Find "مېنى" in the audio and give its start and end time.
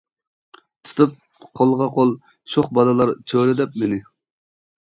3.83-4.01